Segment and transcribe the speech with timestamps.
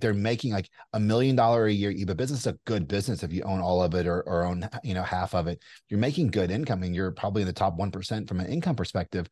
[0.00, 3.32] they're making like a million dollar a year EBIT business is a good business if
[3.32, 5.60] you own all of it or, or own you know half of it.
[5.88, 8.76] You're making good income and you're probably in the top one percent from an income
[8.76, 9.28] perspective.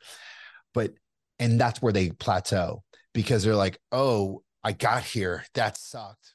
[0.74, 0.92] But
[1.38, 2.82] and that's where they plateau
[3.14, 6.34] because they're like, oh, I got here, that sucked.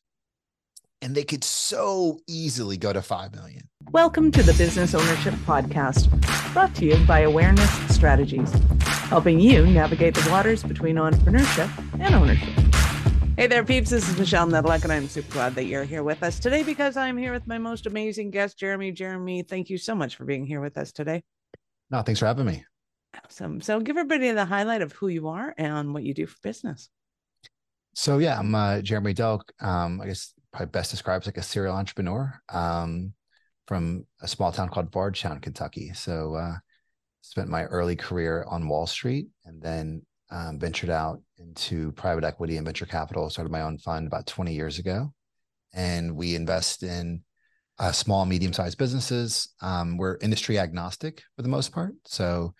[1.03, 3.67] And they could so easily go to 5 million.
[3.91, 6.09] Welcome to the Business Ownership Podcast,
[6.53, 8.53] brought to you by Awareness Strategies,
[8.83, 12.70] helping you navigate the waters between entrepreneurship and ownership.
[13.41, 13.89] Hey there, peeps.
[13.89, 16.95] This is Michelle Nedelec, and I'm super glad that you're here with us today because
[16.95, 18.91] I'm here with my most amazing guest, Jeremy.
[18.91, 21.23] Jeremy, thank you so much for being here with us today.
[21.89, 22.63] No, thanks for having me.
[23.25, 23.59] Awesome.
[23.59, 26.91] So, give everybody the highlight of who you are and what you do for business.
[27.95, 29.41] So, yeah, I'm uh, Jeremy Delk.
[29.59, 33.13] Um, I guess probably best describes like a serial entrepreneur um,
[33.67, 35.93] from a small town called Bardstown, Kentucky.
[35.93, 36.57] So, uh,
[37.21, 42.57] spent my early career on Wall Street and then um, ventured out into private equity
[42.57, 45.13] and venture capital, started my own fund about 20 years ago.
[45.73, 47.21] And we invest in
[47.79, 49.49] uh, small, medium sized businesses.
[49.61, 51.93] Um, we're industry agnostic for the most part.
[52.05, 52.53] So,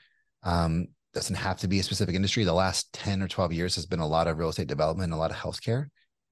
[0.44, 2.44] um, doesn't have to be a specific industry.
[2.44, 5.18] The last 10 or 12 years has been a lot of real estate development, a
[5.18, 5.88] lot of healthcare.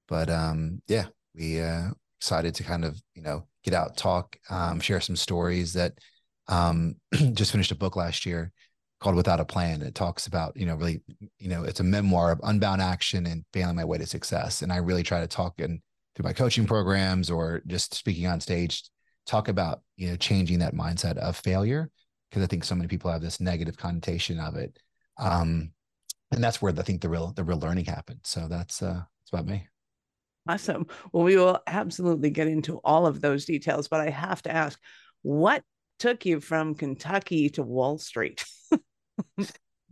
[0.08, 4.80] But um, yeah, we uh, excited to kind of, you know, get out, talk, um,
[4.80, 5.92] share some stories that
[6.48, 6.96] um,
[7.34, 8.52] just finished a book last year
[9.00, 9.82] called Without a Plan.
[9.82, 11.00] It talks about, you know, really,
[11.38, 14.62] you know, it's a memoir of unbound action and failing my way to success.
[14.62, 15.80] And I really try to talk and
[16.14, 18.82] through my coaching programs or just speaking on stage,
[19.26, 21.90] talk about, you know, changing that mindset of failure.
[22.30, 24.78] Cause I think so many people have this negative connotation of it.
[25.18, 25.72] Um,
[26.30, 28.20] and that's where I think the real, the real learning happened.
[28.24, 29.66] So that's, uh, that's about me.
[30.48, 30.86] Awesome.
[31.12, 34.78] Well, we will absolutely get into all of those details, but I have to ask,
[35.22, 35.62] what
[35.98, 38.44] took you from Kentucky to Wall Street?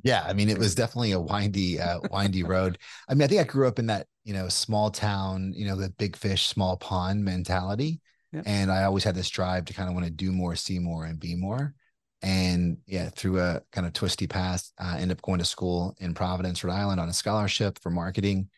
[0.03, 2.79] yeah, I mean, it was definitely a windy, uh, windy road.
[3.09, 5.77] I mean, I think I grew up in that you know small town, you know,
[5.77, 8.01] the big fish, small pond mentality,
[8.33, 8.45] yep.
[8.47, 11.05] and I always had this drive to kind of want to do more, see more,
[11.05, 11.75] and be more.
[12.23, 15.97] And yeah, through a kind of twisty path, I uh, ended up going to school
[15.99, 18.49] in Providence, Rhode Island, on a scholarship for marketing.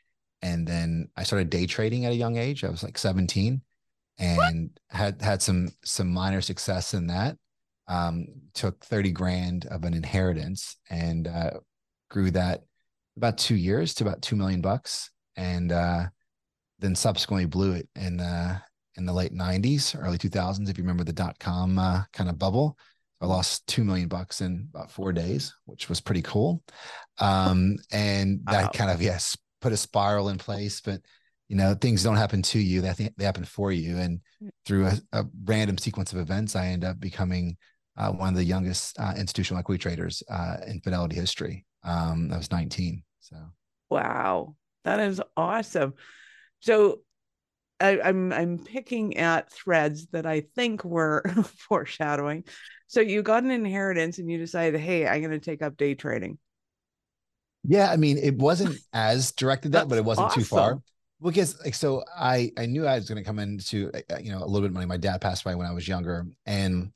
[0.42, 2.64] And then I started day trading at a young age.
[2.64, 3.60] I was like 17,
[4.18, 4.98] and what?
[4.98, 7.36] had had some some minor success in that
[7.90, 11.50] um, took 30 grand of an inheritance and uh,
[12.08, 12.62] grew that
[13.16, 15.10] about two years to about 2 million bucks.
[15.36, 16.06] And uh,
[16.78, 18.62] then subsequently blew it in the,
[18.96, 22.38] in the late 90s, early 2000s, if you remember the dot com uh, kind of
[22.38, 22.78] bubble.
[23.20, 26.62] I lost 2 million bucks in about four days, which was pretty cool.
[27.18, 28.70] Um, and that wow.
[28.72, 30.80] kind of, yes, put a spiral in place.
[30.80, 31.02] But
[31.48, 34.50] you know things don't happen to you they, they happen for you and mm.
[34.64, 37.56] through a, a, random sequence of events i end up becoming
[37.96, 41.66] uh, one of the youngest uh, institutional equity traders uh, in Fidelity history.
[41.84, 43.02] Um, I was 19.
[43.20, 43.36] So
[43.88, 45.94] wow, that is awesome.
[46.60, 47.00] So
[47.80, 51.22] I, I'm I'm picking at threads that I think were
[51.68, 52.44] foreshadowing.
[52.86, 55.94] So you got an inheritance and you decided, hey, I'm going to take up day
[55.94, 56.38] trading.
[57.62, 60.42] Yeah, I mean, it wasn't as directed that, but it wasn't awesome.
[60.42, 60.82] too far
[61.22, 64.38] because like so i i knew i was going to come into uh, you know
[64.38, 66.92] a little bit of money my dad passed away when i was younger and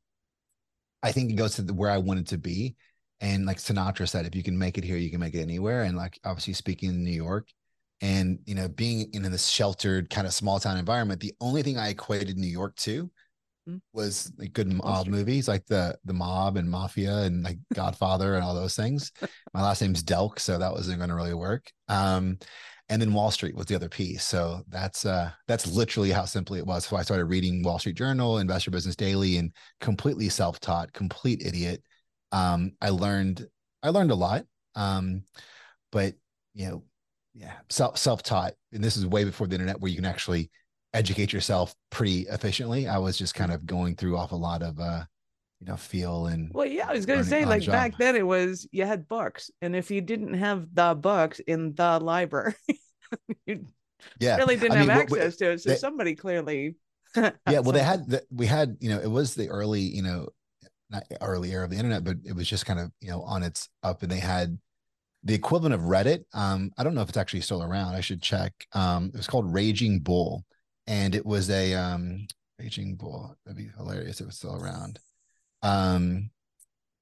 [1.04, 2.76] I think it goes to the, where I wanted to be.
[3.20, 5.82] And like Sinatra said, if you can make it here, you can make it anywhere.
[5.82, 7.48] And like obviously speaking in New York
[8.00, 11.78] and, you know, being in this sheltered kind of small town environment, the only thing
[11.78, 13.10] I equated New York to
[13.68, 13.80] mm.
[13.92, 18.44] was like good mob movies like the the mob and mafia and like godfather and
[18.44, 19.12] all those things
[19.52, 22.38] my last name's delk so that wasn't going to really work um
[22.88, 24.24] and then Wall Street was the other piece.
[24.24, 26.86] So that's uh that's literally how simply it was.
[26.86, 31.82] So I started reading Wall Street Journal, Investor Business Daily, and completely self-taught, complete idiot.
[32.32, 33.46] Um, I learned
[33.82, 34.44] I learned a lot.
[34.74, 35.22] Um,
[35.92, 36.14] but
[36.54, 36.84] you know,
[37.34, 40.50] yeah, self self-taught, and this is way before the internet where you can actually
[40.92, 42.86] educate yourself pretty efficiently.
[42.86, 45.04] I was just kind of going through off a lot of uh
[45.64, 48.26] you know feel and well yeah i was going to say like back then it
[48.26, 52.54] was you had books and if you didn't have the books in the library
[53.46, 53.64] you
[54.20, 56.76] yeah really didn't I have mean, access to it so they, somebody clearly
[57.16, 60.28] yeah well they had the, we had you know it was the early you know
[60.90, 63.42] not early era of the internet but it was just kind of you know on
[63.42, 64.58] its up and they had
[65.26, 66.24] the equivalent of reddit.
[66.34, 68.52] Um i don't know if it's actually still around i should check.
[68.72, 70.44] Um it was called raging bull
[70.86, 72.26] and it was a um
[72.58, 74.98] raging bull that'd be hilarious if it was still around
[75.64, 76.30] um,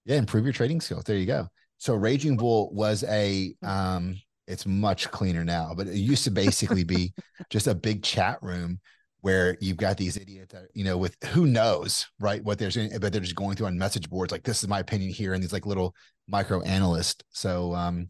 [0.07, 1.05] yeah, improve your trading skills.
[1.05, 1.49] There you go.
[1.79, 4.17] So Raging Bull was a um,
[4.47, 7.13] it's much cleaner now, but it used to basically be
[7.51, 8.81] just a big chat room
[9.21, 12.43] where you've got these idiots that, you know, with who knows, right?
[12.43, 14.81] What they're saying, but they're just going through on message boards like this is my
[14.81, 15.95] opinion here, and these like little
[16.29, 17.23] micro analysts.
[17.31, 18.09] So um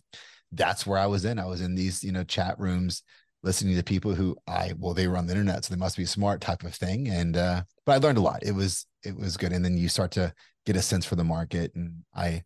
[0.53, 1.39] that's where I was in.
[1.39, 3.03] I was in these, you know, chat rooms
[3.43, 6.05] listening to people who I well they were on the internet so they must be
[6.05, 8.43] smart type of thing and uh but I learned a lot.
[8.43, 9.53] It was it was good.
[9.53, 10.33] And then you start to
[10.67, 11.73] get a sense for the market.
[11.75, 12.43] And I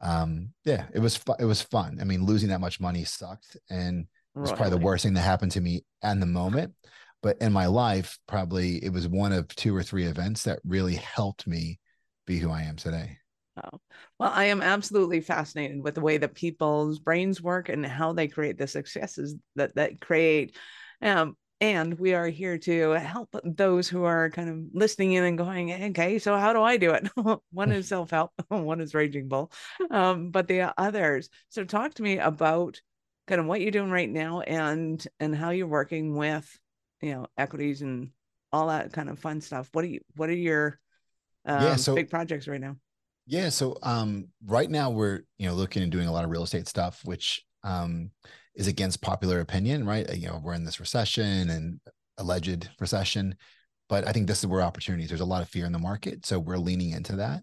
[0.00, 1.98] um yeah it was fu- it was fun.
[2.00, 5.22] I mean losing that much money sucked and it was probably the worst thing that
[5.22, 6.74] happened to me at the moment.
[7.22, 10.96] But in my life probably it was one of two or three events that really
[10.96, 11.80] helped me
[12.26, 13.18] be who I am today.
[13.64, 13.80] Oh,
[14.18, 18.28] well, I am absolutely fascinated with the way that people's brains work and how they
[18.28, 20.56] create the successes that that create.
[21.00, 25.38] Um, and we are here to help those who are kind of listening in and
[25.38, 27.08] going, okay, so how do I do it?
[27.50, 29.50] one is self help, one is Raging Bull,
[29.90, 31.30] um, but the others.
[31.48, 32.80] So talk to me about
[33.26, 36.48] kind of what you're doing right now and and how you're working with
[37.02, 38.10] you know equities and
[38.52, 39.68] all that kind of fun stuff.
[39.72, 40.00] What are you?
[40.16, 40.78] What are your
[41.46, 42.76] um, yeah, so, big projects right now?
[43.26, 43.48] Yeah.
[43.48, 46.68] So um, right now we're you know looking and doing a lot of real estate
[46.68, 48.10] stuff, which um,
[48.56, 50.12] is against popular opinion, right?
[50.16, 51.80] You know, we're in this recession and
[52.18, 53.36] alleged recession,
[53.88, 55.08] but I think this is where opportunities.
[55.08, 57.42] There's a lot of fear in the market, so we're leaning into that.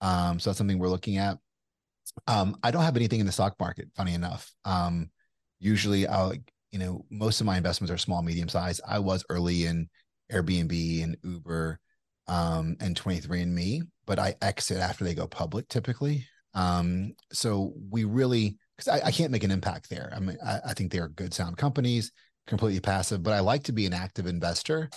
[0.00, 1.38] Um, so that's something we're looking at.
[2.26, 3.88] Um, I don't have anything in the stock market.
[3.96, 5.10] Funny enough, um,
[5.58, 6.34] usually I'll
[6.70, 8.80] you know most of my investments are small, medium size.
[8.86, 9.88] I was early in
[10.30, 11.78] Airbnb and Uber
[12.28, 16.26] um, and 23andMe, but I exit after they go public typically.
[16.54, 20.12] Um, so we really, because I, I, can't make an impact there.
[20.14, 22.12] I mean, I, I, think they are good, sound companies,
[22.46, 24.88] completely passive, but I like to be an active investor.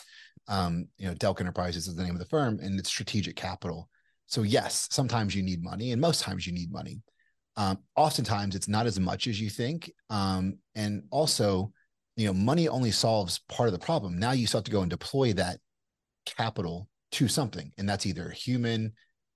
[0.48, 3.90] Um, you know, Delk Enterprises is the name of the firm, and it's strategic capital.
[4.28, 7.02] So yes, sometimes you need money, and most times you need money.
[7.56, 11.72] Um, oftentimes, it's not as much as you think, um, and also,
[12.16, 14.18] you know, money only solves part of the problem.
[14.18, 15.60] Now you still have to go and deploy that
[16.26, 17.72] capital to something.
[17.78, 18.94] And that's either human,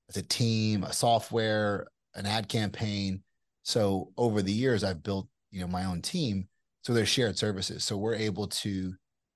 [0.09, 3.23] as a team, a software, an ad campaign.
[3.67, 6.47] So over the years, I've built, you know, my own team.
[6.83, 7.83] So there's shared services.
[7.83, 8.93] So we're able to,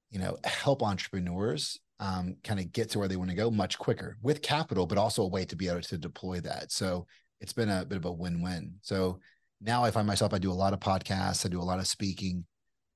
[0.10, 3.78] you know, help entrepreneurs um, kind of get to where they want to go much
[3.78, 6.72] quicker with capital, but also a way to be able to deploy that.
[6.72, 7.08] So
[7.42, 8.76] it's been a bit of a win-win.
[8.82, 9.20] So
[9.60, 11.88] now I find myself, I do a lot of podcasts, I do a lot of
[11.88, 12.46] speaking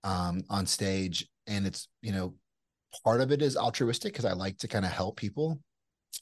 [0.05, 2.33] um, on stage, and it's, you know,
[3.03, 5.59] part of it is altruistic because I like to kind of help people.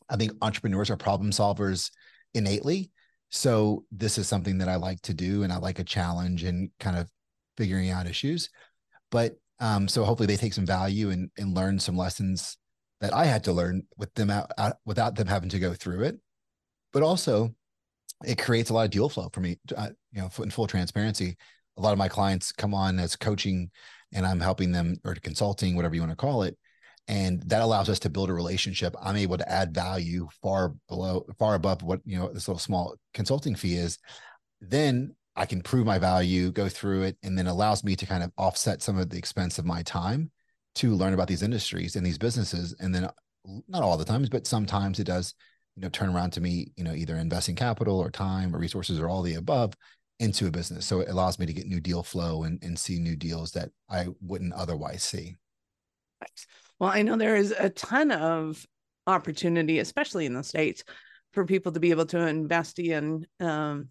[0.10, 1.92] I think entrepreneurs are problem solvers
[2.34, 2.90] innately.
[3.36, 6.70] So this is something that I like to do and I like a challenge and
[6.80, 7.10] kind of
[7.58, 8.52] figuring out issues.
[9.10, 12.58] But um, so hopefully they take some value and, and learn some lessons
[13.02, 16.04] that I had to learn with them out, out without them having to go through
[16.04, 16.20] it.
[16.92, 17.56] But also
[18.24, 21.36] it creates a lot of deal flow for me, uh, you know, in full transparency.
[21.78, 23.72] A lot of my clients come on as coaching
[24.14, 26.56] and I'm helping them or consulting, whatever you want to call it
[27.08, 31.26] and that allows us to build a relationship i'm able to add value far below
[31.38, 33.98] far above what you know this little small consulting fee is.
[34.62, 38.24] Then i can prove my value go through it and then allows me to kind
[38.24, 40.32] of offset some of the expense of my time
[40.76, 42.76] to learn about these industries and these businesses.
[42.80, 43.10] And then
[43.68, 45.34] not all the times but sometimes it does
[45.76, 49.00] you know turn around to me you know either investing capital or time or resources
[49.00, 49.74] or all the above
[50.20, 50.86] into a business.
[50.86, 53.70] So it allows me to get new deal flow and, and see new deals that
[53.90, 55.36] i wouldn't otherwise see
[56.80, 58.66] well, I know there is a ton of
[59.08, 60.84] opportunity, especially in the States,
[61.32, 63.90] for people to be able to invest in um,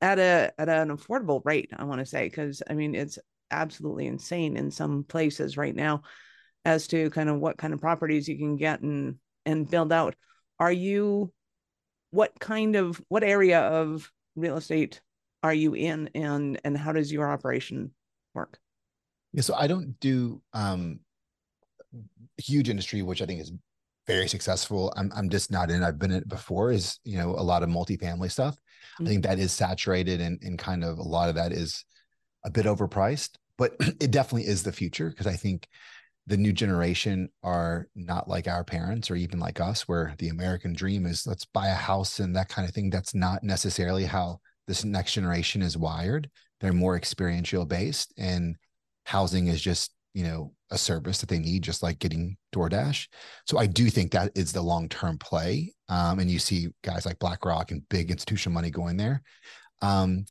[0.00, 3.18] at a at an affordable rate, I want to say, because I mean it's
[3.50, 6.02] absolutely insane in some places right now
[6.64, 9.16] as to kind of what kind of properties you can get and
[9.46, 10.14] and build out.
[10.58, 11.32] Are you
[12.10, 15.00] what kind of what area of real estate
[15.42, 17.92] are you in and and how does your operation
[18.34, 18.58] work?
[19.34, 21.00] Yeah, so I don't do um
[22.38, 23.52] huge industry, which I think is
[24.06, 24.92] very successful.
[24.96, 25.82] I'm I'm just not in.
[25.82, 26.70] I've been in it before.
[26.70, 28.54] Is you know a lot of multifamily stuff.
[28.54, 29.04] Mm-hmm.
[29.04, 31.84] I think that is saturated and and kind of a lot of that is
[32.44, 35.66] a bit overpriced, but it definitely is the future because I think
[36.26, 40.74] the new generation are not like our parents or even like us, where the American
[40.74, 42.88] dream is let's buy a house and that kind of thing.
[42.88, 44.38] That's not necessarily how
[44.68, 46.30] this next generation is wired.
[46.60, 48.56] They're more experiential based and
[49.04, 53.08] housing is just you know a service that they need just like getting DoorDash.
[53.46, 55.72] So I do think that is the long-term play.
[55.88, 59.22] Um, and you see guys like BlackRock and big institutional money going there.
[59.82, 60.24] Um,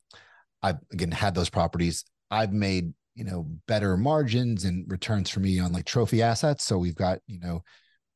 [0.62, 2.06] I've again had those properties.
[2.32, 6.64] I've made you know better margins and returns for me on like trophy assets.
[6.64, 7.64] So we've got you know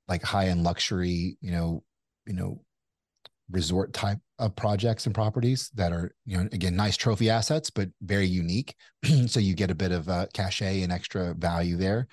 [0.08, 1.84] like high-end luxury, you know,
[2.26, 2.62] you know,
[3.52, 7.90] resort type of projects and properties that are, you know, again, nice trophy assets, but
[8.02, 8.76] very unique.
[9.28, 12.08] so you get a bit of uh, cachet and extra value there.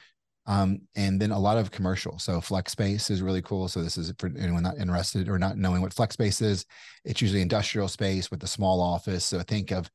[0.47, 2.19] Um, and then a lot of commercial.
[2.19, 3.67] So flex space is really cool.
[3.67, 6.67] So this is for anyone not interested or not knowing what flex space is.
[7.05, 9.25] It's usually industrial space with a small office.
[9.25, 9.91] So think of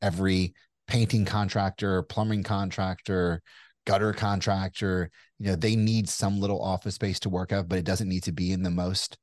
[0.00, 0.54] every
[0.88, 3.42] painting contractor, plumbing contractor,
[3.86, 7.84] gutter contractor, you know, they need some little office space to work out, but it
[7.84, 9.16] doesn't need to be in the most,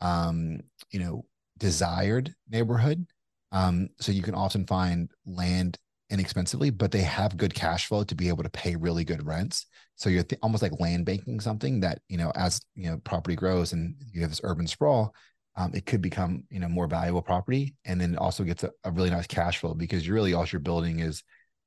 [0.00, 0.60] um,
[0.90, 1.24] you know,
[1.58, 3.06] desired neighborhood.
[3.52, 5.78] Um, so you can often find land
[6.10, 9.66] inexpensively, but they have good cash flow to be able to pay really good rents.
[9.96, 13.36] So you're th- almost like land banking something that, you know, as, you know, property
[13.36, 15.14] grows and you have this urban sprawl,
[15.56, 17.76] um, it could become, you know, more valuable property.
[17.84, 20.46] And then it also gets a, a really nice cash flow because you're really all
[20.46, 21.22] you're building is,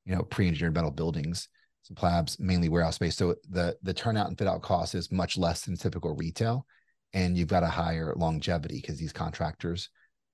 [0.05, 1.47] you know, pre-engineered metal buildings
[1.87, 3.15] some plabs, mainly warehouse space.
[3.15, 6.65] So the the turnout and fit out cost is much less than typical retail,
[7.13, 9.89] and you've got a higher longevity because these contractors,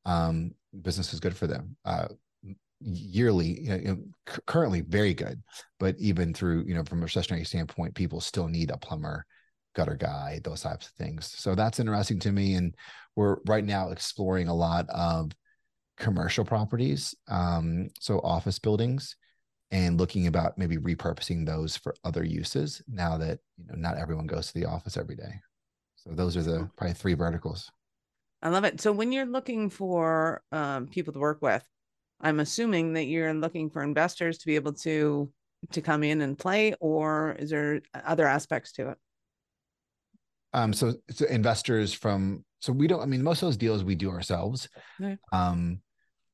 [0.06, 0.52] um,
[0.82, 1.76] business is good for them.
[1.86, 2.08] Uh,
[2.80, 3.98] yearly, you know,
[4.46, 5.42] currently very good,
[5.80, 9.26] but even through you know from a recessionary standpoint, people still need a plumber,
[9.76, 11.34] gutter guy, those types of things.
[11.38, 12.76] So that's interesting to me, and
[13.16, 15.32] we're right now exploring a lot of
[15.98, 19.16] commercial properties, um, so office buildings
[19.72, 24.28] and looking about maybe repurposing those for other uses now that you know not everyone
[24.28, 25.34] goes to the office every day
[26.04, 27.72] so those are the probably three verticals
[28.42, 31.64] i love it so when you're looking for um, people to work with
[32.22, 35.32] i'm assuming that you're looking for investors to be able to
[35.72, 38.98] to come in and play or is there other aspects to it
[40.54, 43.96] um so, so investors from so we don't i mean most of those deals we
[43.96, 44.68] do ourselves
[45.02, 45.18] okay.
[45.32, 45.80] um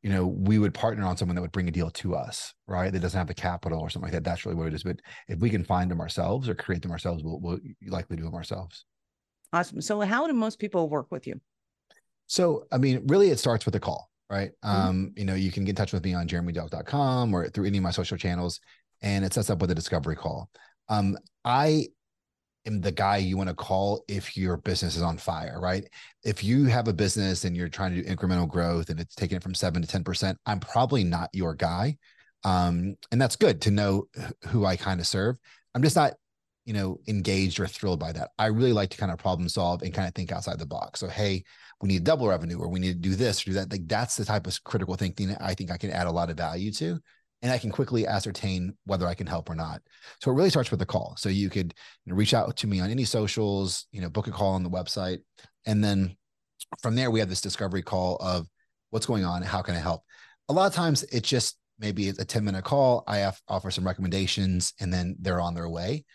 [0.02, 2.92] you know, we would partner on someone that would bring a deal to us, right?
[2.92, 4.24] That doesn't have the capital or something like that.
[4.24, 4.84] That's really what it is.
[4.84, 8.24] But if we can find them ourselves or create them ourselves, we'll, we'll likely do
[8.24, 8.86] them ourselves.
[9.52, 9.82] Awesome.
[9.82, 11.40] So, how do most people work with you?
[12.28, 14.52] So, I mean, really, it starts with a call, right?
[14.64, 14.88] Mm-hmm.
[14.88, 17.80] Um, you know, you can get in touch with me on jeremydelk.com or through any
[17.80, 18.60] of my social channels,
[19.02, 20.50] and it sets up with a discovery call.
[20.90, 21.88] Um, I
[22.66, 25.88] am the guy you want to call if your business is on fire, right?
[26.24, 29.38] If you have a business and you're trying to do incremental growth and it's taking
[29.38, 31.98] it from seven to 10%, I'm probably not your guy.
[32.44, 34.08] Um, and that's good to know
[34.48, 35.38] who I kind of serve.
[35.74, 36.14] I'm just not,
[36.70, 38.30] you know, engaged or thrilled by that.
[38.38, 41.00] I really like to kind of problem solve and kind of think outside the box.
[41.00, 41.44] So, hey,
[41.82, 43.72] we need double revenue or we need to do this or do that.
[43.72, 46.38] Like that's the type of critical thinking I think I can add a lot of
[46.38, 47.00] value to
[47.42, 49.82] and I can quickly ascertain whether I can help or not.
[50.22, 51.16] So it really starts with a call.
[51.18, 51.74] So you could
[52.06, 55.22] reach out to me on any socials, you know, book a call on the website,
[55.66, 56.18] and then
[56.84, 58.46] from there we have this discovery call of
[58.92, 60.04] what's going on, how can I help.
[60.50, 63.04] A lot of times it's just maybe it's a 10 minute call.
[63.08, 66.06] I have, offer some recommendations, and then they're on their way.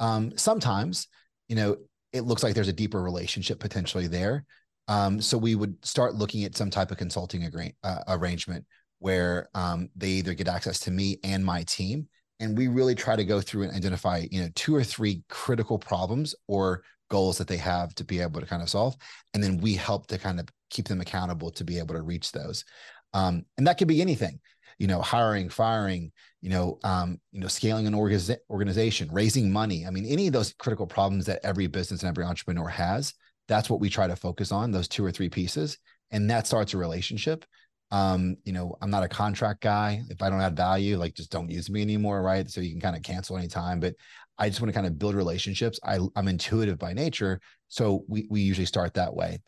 [0.00, 1.08] Um, sometimes,
[1.48, 1.76] you know,
[2.12, 4.44] it looks like there's a deeper relationship potentially there.
[4.86, 8.64] Um, so we would start looking at some type of consulting agree- uh, arrangement
[8.98, 12.08] where um, they either get access to me and my team
[12.40, 15.78] and we really try to go through and identify you know two or three critical
[15.78, 18.96] problems or goals that they have to be able to kind of solve
[19.32, 22.32] and then we help to kind of keep them accountable to be able to reach
[22.32, 22.64] those
[23.12, 24.40] um, and that could be anything
[24.78, 29.86] you know hiring firing you know um, you know scaling an organiz- organization raising money.
[29.86, 33.14] I mean any of those critical problems that every business and every entrepreneur has
[33.48, 35.78] that's what we try to focus on those two or three pieces
[36.10, 37.44] and that starts a relationship.
[37.90, 40.02] Um you know i'm not a contract guy.
[40.10, 42.48] If i don't add value like just don't use me anymore right?
[42.50, 43.94] So you can kind of cancel anytime but
[44.38, 45.80] i just want to kind of build relationships.
[45.84, 49.38] I i'm intuitive by nature so we we usually start that way.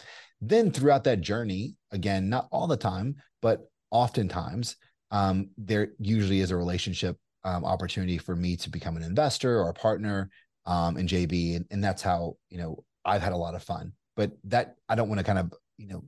[0.40, 4.76] Then throughout that journey again not all the time but oftentimes
[5.10, 9.68] um there usually is a relationship um, opportunity for me to become an investor or
[9.68, 10.30] a partner
[10.66, 13.92] um in JV and, and that's how you know i've had a lot of fun
[14.16, 16.02] but that i don't want to kind of you know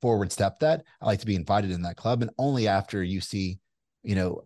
[0.00, 0.84] forward step that.
[1.00, 3.58] I like to be invited in that club, and only after you see,
[4.02, 4.44] you know,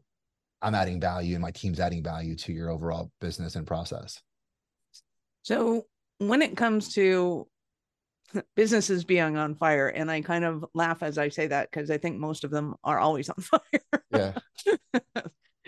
[0.62, 4.20] I'm adding value and my team's adding value to your overall business and process.
[5.42, 5.84] So
[6.18, 7.46] when it comes to
[8.56, 11.98] businesses being on fire, and I kind of laugh as I say that because I
[11.98, 14.02] think most of them are always on fire.
[14.10, 14.32] Yeah.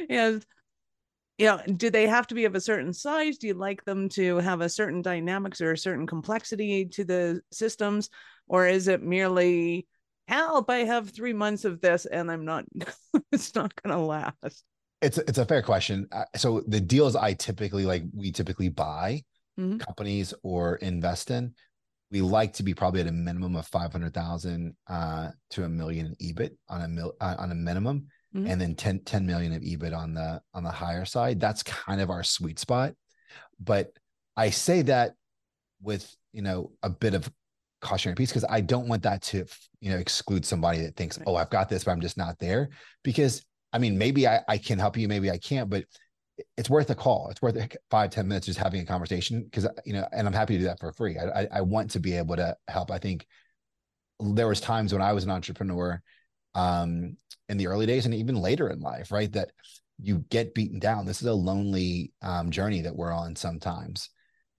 [0.08, 0.44] and
[1.38, 3.36] you know, do they have to be of a certain size?
[3.36, 7.42] Do you like them to have a certain dynamics or a certain complexity to the
[7.52, 8.08] systems?
[8.48, 9.86] or is it merely
[10.28, 12.64] help i have three months of this and i'm not
[13.32, 14.64] it's not going to last
[15.02, 19.22] it's it's a fair question uh, so the deals i typically like we typically buy
[19.58, 19.78] mm-hmm.
[19.78, 21.54] companies or invest in
[22.16, 26.32] we like to be probably at a minimum of 500,000 uh, to a million in
[26.32, 28.46] EBIT on a mil, uh, on a minimum mm-hmm.
[28.46, 32.00] and then 10, 10 million of EBIT on the on the higher side that's kind
[32.00, 32.94] of our sweet spot
[33.61, 33.90] but
[34.37, 35.12] I say that
[35.82, 37.30] with you know a bit of
[37.82, 39.44] cautionary piece because I don't want that to,
[39.80, 42.70] you know, exclude somebody that thinks, oh, I've got this, but I'm just not there.
[43.04, 45.85] Because I mean, maybe I, I can help you, maybe I can't, but
[46.57, 47.28] it's worth a call.
[47.31, 47.57] It's worth
[47.90, 50.66] five ten minutes just having a conversation because, you know, and I'm happy to do
[50.66, 51.19] that for free.
[51.19, 52.90] I, I, I want to be able to help.
[52.90, 53.26] I think
[54.21, 56.02] there was times when I was an entrepreneur,
[56.55, 57.16] um,
[57.49, 59.31] in the early days and even later in life, right?
[59.33, 59.52] That
[60.00, 61.07] you get beaten down.
[61.07, 64.11] This is a lonely um, journey that we're on sometimes.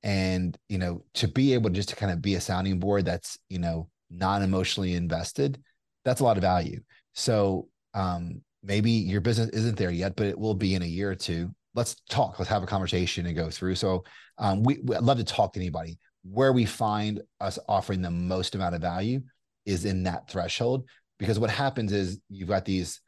[0.03, 3.05] And, you know, to be able to just to kind of be a sounding board
[3.05, 5.62] that's, you know, non emotionally invested,
[6.05, 6.79] that's a lot of value.
[7.13, 11.12] So um, maybe your business isn't there yet, but it will be in a year
[11.12, 11.53] or two.
[11.77, 12.39] Let's talk.
[12.39, 13.75] Let's have a conversation and go through.
[13.75, 14.03] So
[14.39, 16.00] um, we, we I'd love to talk to anybody.
[16.24, 19.22] Where we find us offering the most amount of value
[19.65, 20.86] is in that threshold,
[21.19, 23.00] because what happens is you've got these,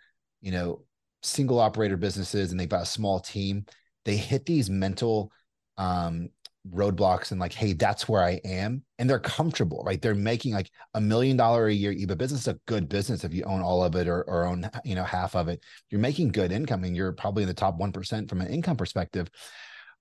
[0.41, 0.83] you know,
[1.23, 3.65] single operator businesses and they've got a small team.
[4.05, 5.31] They hit these mental
[5.77, 6.29] um,
[6.67, 8.83] roadblocks and like, hey, that's where I am.
[8.97, 10.01] And they're comfortable, right?
[10.01, 13.33] They're making like a million dollar a year EBIT business is a good business if
[13.33, 15.63] you own all of it or, or own, you know, half of it.
[15.89, 19.29] You're making good income and you're probably in the top 1% from an income perspective.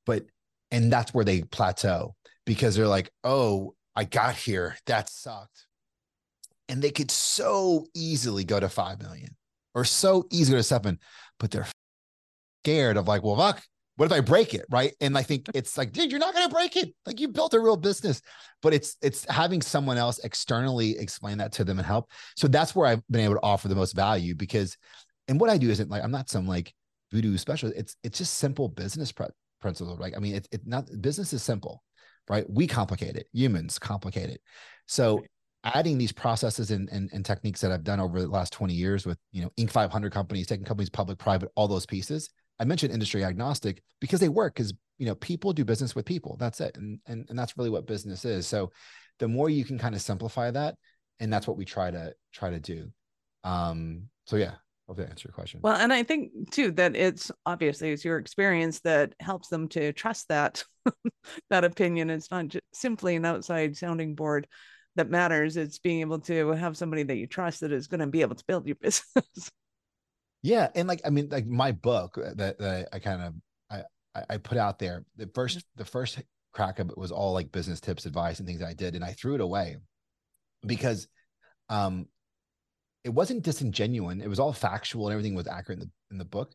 [0.04, 0.24] But,
[0.70, 4.76] and that's where they plateau because they're like, oh, I got here.
[4.86, 5.66] That sucked.
[6.68, 9.36] And they could so easily go to 5 million
[9.74, 10.98] or so easy to seven,
[11.38, 11.68] but they're
[12.64, 13.62] scared of like, well, fuck,
[13.98, 14.64] what if I break it?
[14.70, 14.94] Right.
[15.00, 15.58] And I think mm-hmm.
[15.58, 16.94] it's like, dude, you're not going to break it.
[17.04, 18.22] Like you built a real business,
[18.62, 22.08] but it's, it's having someone else externally explain that to them and help.
[22.36, 24.76] So that's where I've been able to offer the most value because,
[25.26, 26.72] and what I do isn't like, I'm not some like
[27.10, 27.76] voodoo specialist.
[27.76, 29.26] It's, it's just simple business pre-
[29.60, 29.98] principles.
[29.98, 30.14] Right.
[30.16, 31.82] I mean, it's it not business is simple,
[32.30, 32.48] right?
[32.48, 33.26] We complicate it.
[33.32, 34.40] Humans complicate it.
[34.86, 35.24] So
[35.64, 39.04] adding these processes and, and, and techniques that I've done over the last 20 years
[39.04, 39.70] with, you know, Inc.
[39.70, 44.28] 500 companies, taking companies public, private, all those pieces I mentioned industry agnostic because they
[44.28, 46.36] work because you know people do business with people.
[46.38, 48.46] That's it, and and and that's really what business is.
[48.46, 48.72] So
[49.18, 50.76] the more you can kind of simplify that,
[51.20, 52.90] and that's what we try to try to do.
[53.44, 54.54] Um, so yeah,
[54.86, 55.60] hope that answer your question.
[55.62, 59.92] Well, and I think too that it's obviously it's your experience that helps them to
[59.92, 60.64] trust that
[61.50, 62.10] that opinion.
[62.10, 64.48] It's not just simply an outside sounding board
[64.96, 65.56] that matters.
[65.56, 68.34] It's being able to have somebody that you trust that is going to be able
[68.34, 69.50] to build your business.
[70.48, 73.34] Yeah, and like I mean, like my book uh, that, that I kind of
[73.70, 75.04] I I put out there.
[75.16, 78.62] The first the first crack of it was all like business tips, advice, and things
[78.62, 79.76] I did, and I threw it away
[80.66, 81.06] because
[81.68, 82.06] um
[83.04, 84.20] it wasn't disingenuous.
[84.22, 86.54] It was all factual and everything was accurate in the in the book,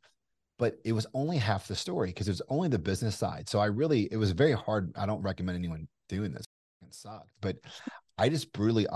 [0.57, 3.47] but it was only half the story because it was only the business side.
[3.47, 4.91] So I really it was very hard.
[4.97, 6.47] I don't recommend anyone doing this.
[6.81, 7.57] It sucked, but
[8.17, 8.87] I just brutally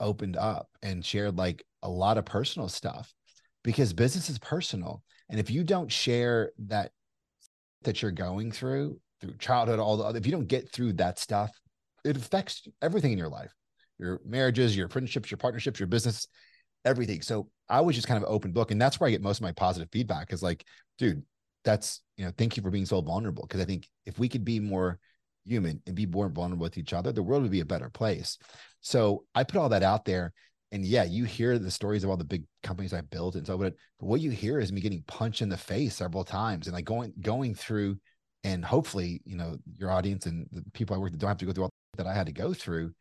[0.00, 3.14] opened up and shared like a lot of personal stuff
[3.62, 5.02] because business is personal.
[5.28, 6.92] And if you don't share that
[7.82, 11.18] that you're going through through childhood, all the other, if you don't get through that
[11.18, 11.50] stuff,
[12.04, 13.52] it affects everything in your life,
[13.98, 16.26] your marriages, your friendships, your partnerships, your business,
[16.84, 17.22] everything.
[17.22, 18.70] So I was just kind of open book.
[18.70, 20.64] And that's where I get most of my positive feedback is like,
[20.98, 21.22] dude,
[21.64, 23.46] that's, you know, thank you for being so vulnerable.
[23.46, 24.98] Cause I think if we could be more
[25.44, 28.38] human and be more vulnerable with each other, the world would be a better place.
[28.80, 30.32] So I put all that out there
[30.72, 33.56] and yeah, you hear the stories of all the big companies I built and so
[33.58, 36.84] but, what you hear is me getting punched in the face several times and like
[36.86, 37.98] going going through
[38.44, 41.44] and hopefully, you know, your audience and the people I work with don't have to
[41.46, 42.92] go through all that I had to go through,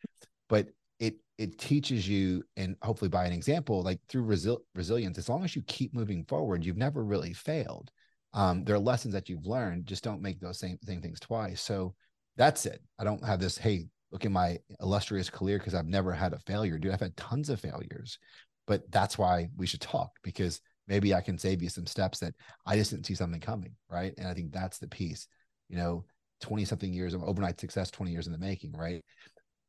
[0.50, 0.68] but
[1.00, 5.44] it it teaches you and hopefully by an example, like through resil- resilience, as long
[5.44, 7.90] as you keep moving forward, you've never really failed.
[8.34, 9.88] Um, there are lessons that you've learned.
[9.88, 11.62] Just don't make those same same things twice.
[11.62, 11.96] So
[12.38, 12.82] that's it.
[13.00, 16.40] I don't have this, hey, look at my illustrious career because I've never had a
[16.40, 16.92] failure, dude.
[16.92, 18.20] I've had tons of failures,
[18.68, 22.34] but that's why we should talk because maybe I can save you some steps that
[22.66, 24.14] I just didn't see something coming, right?
[24.18, 25.28] And I think that's the piece.
[25.70, 26.06] You know,
[26.42, 29.04] twenty something years of overnight success, twenty years in the making, right?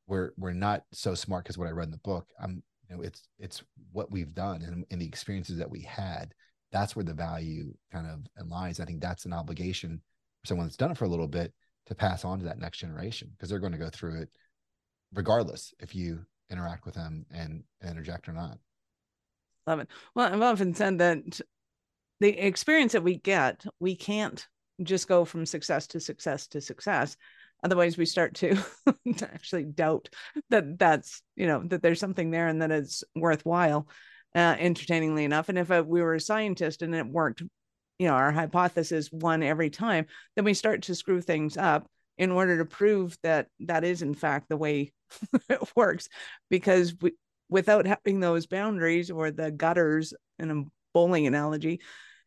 [0.08, 2.26] We're we're not so smart because what I read in the book.
[2.42, 6.34] I'm, you know, it's it's what we've done and, and the experiences that we had.
[6.72, 8.80] That's where the value kind of lies.
[8.80, 10.00] I think that's an obligation
[10.40, 11.52] for someone that's done it for a little bit
[11.86, 14.28] to pass on to that next generation because they're going to go through it
[15.14, 18.58] regardless if you interact with them and, interject or not.
[19.66, 19.88] Love it.
[20.14, 21.40] Well, I've often said that
[22.20, 24.46] the experience that we get, we can't
[24.82, 27.16] just go from success to success to success.
[27.64, 28.56] Otherwise, we start to,
[29.22, 30.08] actually doubt
[30.50, 33.88] that that's, you know, that there's something there and that it's worthwhile,
[34.34, 35.48] uh, entertainingly enough.
[35.48, 37.42] And if uh, we were a scientist and it worked
[38.02, 41.86] you know our hypothesis won every time then we start to screw things up
[42.18, 44.92] in order to prove that that is in fact the way
[45.48, 46.08] it works.
[46.50, 47.12] Because we,
[47.48, 51.80] without having those boundaries or the gutters in a bowling analogy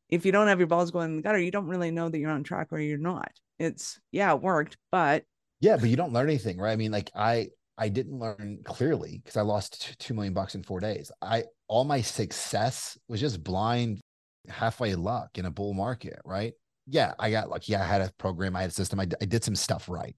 [0.08, 2.20] if you don't have your balls going in the gutter you don't really know that
[2.20, 3.32] you're on track or you're not.
[3.60, 5.24] It's yeah it worked but
[5.60, 6.72] yeah but you don't learn anything right?
[6.72, 10.64] I mean like i i didn't learn clearly because i lost two million bucks in
[10.64, 11.12] four days.
[11.22, 14.02] I all my success was just blind
[14.50, 16.54] halfway luck in a bull market, right?
[16.88, 17.72] Yeah, I got lucky.
[17.72, 20.16] Yeah, I had a program, I had a system, I, I did some stuff right.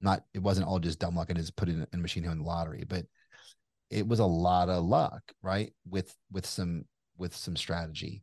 [0.00, 1.28] Not, it wasn't all just dumb luck.
[1.30, 3.06] I just put in a machine who in the lottery, but
[3.90, 5.72] it was a lot of luck, right?
[5.88, 6.84] With with some
[7.16, 8.22] with some strategy,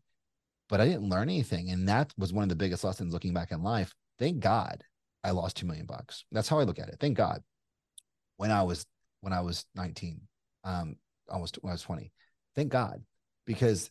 [0.70, 1.70] but I didn't learn anything.
[1.70, 3.94] And that was one of the biggest lessons looking back in life.
[4.20, 4.84] Thank God
[5.24, 6.26] I lost two million bucks.
[6.32, 6.98] That's how I look at it.
[7.00, 7.42] Thank God.
[8.38, 8.86] When I was
[9.22, 10.22] when I was 19,
[10.63, 10.98] um,
[11.30, 12.12] almost when I was 20.
[12.56, 13.02] Thank God.
[13.46, 13.89] Because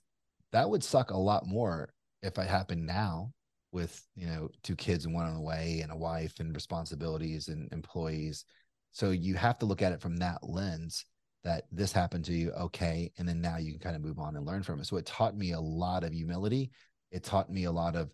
[0.52, 3.32] that would suck a lot more if it happened now
[3.72, 7.48] with you know two kids and one on the way and a wife and responsibilities
[7.48, 8.44] and employees.
[8.92, 11.04] So you have to look at it from that lens
[11.44, 14.36] that this happened to you okay and then now you can kind of move on
[14.36, 14.86] and learn from it.
[14.86, 16.70] So it taught me a lot of humility.
[17.10, 18.12] It taught me a lot of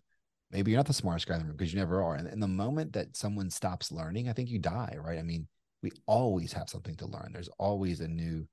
[0.51, 2.15] maybe you're not the smartest guy in the room because you never are.
[2.15, 5.19] And the moment that someone stops learning i think you die right?
[5.19, 5.47] I mean
[5.81, 7.31] we always have something to learn.
[7.33, 8.45] There's always a new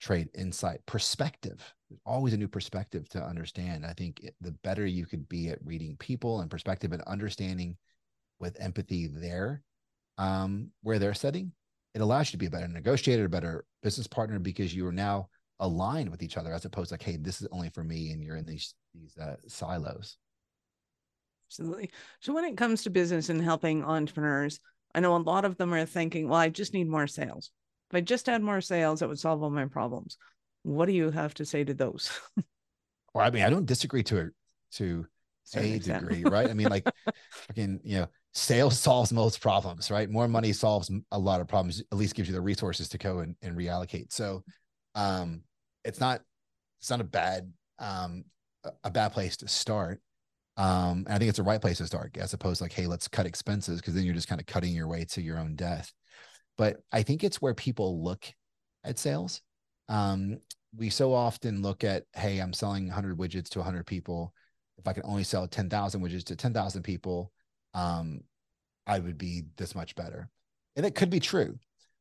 [0.00, 1.74] trade insight perspective
[2.04, 3.86] always a new perspective to understand.
[3.86, 7.76] I think it, the better you could be at reading people and perspective and understanding
[8.40, 9.62] with empathy there
[10.18, 11.52] um, where they're sitting
[11.94, 14.92] it allows you to be a better negotiator a better business partner because you are
[14.92, 15.28] now
[15.60, 18.22] aligned with each other as opposed to like hey this is only for me and
[18.22, 20.16] you're in these these uh, silos.
[21.48, 21.90] Absolutely.
[22.20, 24.60] So when it comes to business and helping entrepreneurs
[24.94, 27.50] i know a lot of them are thinking well i just need more sales.
[27.90, 30.16] If I just had more sales, it would solve all my problems.
[30.62, 32.10] What do you have to say to those?
[33.14, 34.30] well, I mean, I don't disagree to a
[34.76, 35.06] to
[35.56, 36.48] a degree, right?
[36.48, 36.88] I mean, like
[37.30, 40.08] fucking, you know, sales solves most problems, right?
[40.08, 43.18] More money solves a lot of problems, at least gives you the resources to go
[43.20, 44.12] and, and reallocate.
[44.12, 44.44] So
[44.94, 45.42] um
[45.84, 46.20] it's not
[46.80, 48.24] it's not a bad um
[48.84, 50.00] a bad place to start.
[50.58, 52.86] Um, and I think it's the right place to start as opposed to like, hey,
[52.86, 55.56] let's cut expenses because then you're just kind of cutting your way to your own
[55.56, 55.90] death
[56.58, 58.24] but I think it's where people look
[58.84, 59.40] at sales.
[59.92, 60.38] Um,
[60.74, 64.32] we so often look at, hey, I'm selling 100 widgets to 100 people.
[64.78, 67.30] If I can only sell 10,000 widgets to 10,000 people,
[67.74, 68.22] um,
[68.86, 70.30] I would be this much better.
[70.74, 71.58] And it could be true,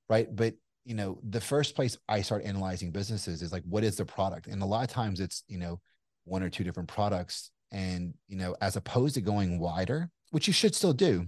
[0.09, 0.33] right?
[0.33, 4.05] But you know, the first place I start analyzing businesses is like, what is the
[4.05, 4.47] product?
[4.47, 5.79] And a lot of times it's you know
[6.23, 10.53] one or two different products, and you know, as opposed to going wider, which you
[10.53, 11.27] should still do.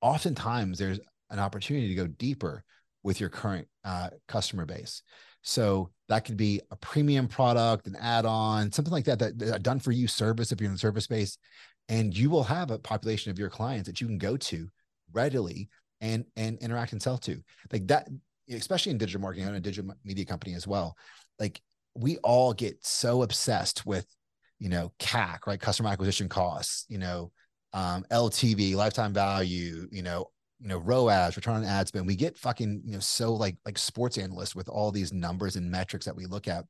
[0.00, 2.64] Oftentimes, there's an opportunity to go deeper
[3.02, 5.02] with your current uh, customer base.
[5.44, 9.78] So that could be a premium product, an add-on, something like that, that, that done
[9.78, 11.38] for you service if you're in the service space,
[11.88, 14.68] and you will have a population of your clients that you can go to
[15.12, 15.68] readily
[16.00, 17.42] and and interact and sell to.
[17.70, 18.08] Like that,
[18.50, 20.96] especially in digital marketing, and a digital media company as well.
[21.38, 21.60] Like
[21.94, 24.06] we all get so obsessed with,
[24.58, 25.60] you know, CAC, right?
[25.60, 27.30] Customer acquisition costs, you know,
[27.74, 30.30] um, LTV, lifetime value, you know,
[30.60, 32.06] you know ROAS, return on ad spend.
[32.06, 35.70] We get fucking you know so like like sports analysts with all these numbers and
[35.70, 36.64] metrics that we look at,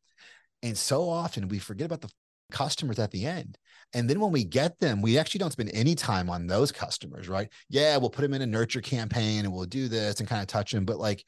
[0.63, 2.11] and so often we forget about the
[2.51, 3.59] customers at the end.
[3.93, 7.29] And then when we get them, we actually don't spend any time on those customers,
[7.29, 7.49] right?
[7.69, 10.49] Yeah, we'll put them in a nurture campaign and we'll do this and kind of
[10.49, 11.25] touch them, but like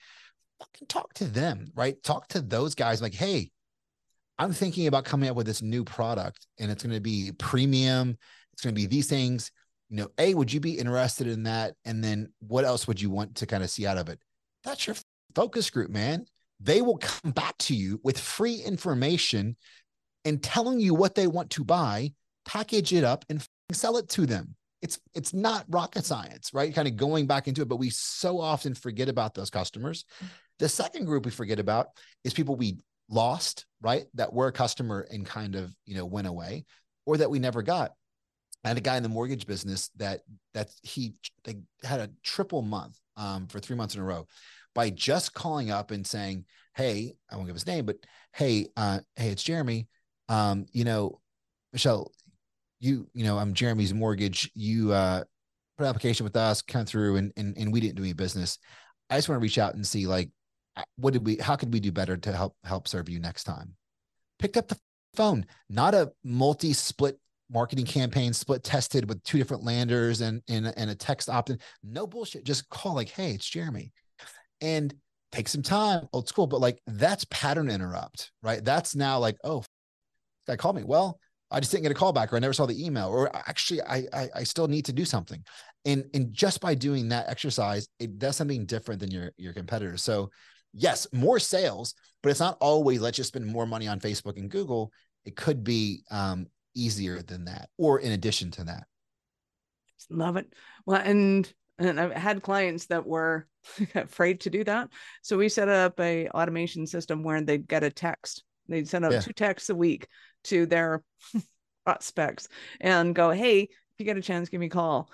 [0.58, 2.02] fucking talk to them, right?
[2.02, 3.50] Talk to those guys like, hey,
[4.38, 8.16] I'm thinking about coming up with this new product and it's going to be premium.
[8.52, 9.50] It's going to be these things
[9.88, 11.74] you know, A, would you be interested in that?
[11.84, 14.18] And then what else would you want to kind of see out of it?
[14.64, 14.96] That's your
[15.34, 16.26] focus group, man.
[16.60, 19.56] They will come back to you with free information
[20.24, 22.12] and telling you what they want to buy,
[22.46, 24.56] package it up and sell it to them.
[24.82, 26.74] It's it's not rocket science, right?
[26.74, 30.04] Kind of going back into it, but we so often forget about those customers.
[30.58, 31.88] The second group we forget about
[32.24, 34.06] is people we lost, right?
[34.14, 36.64] That were a customer and kind of, you know, went away
[37.04, 37.92] or that we never got.
[38.66, 42.62] I had a guy in the mortgage business that that he they had a triple
[42.62, 44.26] month um, for three months in a row
[44.74, 47.98] by just calling up and saying, "Hey, I won't give his name, but
[48.32, 49.86] hey, uh, hey, it's Jeremy.
[50.28, 51.20] Um, you know,
[51.72, 52.10] Michelle,
[52.80, 54.50] you you know, I'm Jeremy's mortgage.
[54.56, 55.22] You uh,
[55.78, 58.58] put an application with us, come through, and and and we didn't do any business.
[59.08, 60.30] I just want to reach out and see like,
[60.96, 61.36] what did we?
[61.36, 63.76] How could we do better to help help serve you next time?
[64.40, 64.78] Picked up the
[65.14, 70.90] phone, not a multi-split marketing campaign split tested with two different landers and, and, and
[70.90, 71.58] a text opt-in.
[71.84, 72.44] No bullshit.
[72.44, 73.92] Just call like, hey, it's Jeremy.
[74.60, 74.94] And
[75.32, 78.64] take some time, old school, but like that's pattern interrupt, right?
[78.64, 79.64] That's now like, oh,
[80.46, 80.84] guy called me.
[80.84, 81.18] Well,
[81.50, 83.82] I just didn't get a call back or I never saw the email or actually
[83.82, 85.44] I, I, I still need to do something.
[85.84, 90.02] And and just by doing that exercise, it does something different than your your competitors.
[90.02, 90.30] So
[90.72, 94.50] yes, more sales, but it's not always let's just spend more money on Facebook and
[94.50, 94.90] Google.
[95.24, 96.46] It could be um,
[96.76, 98.86] easier than that or in addition to that.
[100.10, 100.52] Love it.
[100.84, 103.46] Well and and i've had clients that were
[103.94, 104.90] afraid to do that.
[105.22, 108.44] So we set up a automation system where they'd get a text.
[108.68, 109.20] They'd send out yeah.
[109.20, 110.06] two texts a week
[110.44, 111.02] to their
[111.84, 112.48] prospects
[112.80, 115.10] and go hey if you get a chance give me a call.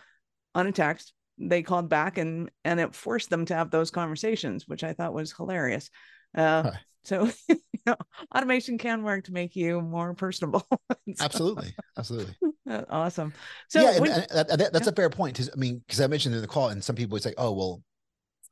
[0.55, 4.69] On a text they called back and and it forced them to have those conversations
[4.69, 5.91] which i thought was hilarious
[6.35, 6.73] Uh.
[7.05, 7.97] So, you know,
[8.35, 10.67] automation can work to make you more personable.
[10.91, 12.35] so, absolutely, absolutely.
[12.89, 13.35] Awesome.
[13.69, 14.93] So, yeah, when, and, and that, that's yeah.
[14.93, 15.39] a fair point.
[15.41, 17.83] I mean, because I mentioned in the call, and some people would say, "Oh, well,